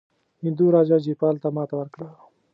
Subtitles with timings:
[0.43, 2.09] هندو راجا جیپال ته ماته ورکړه.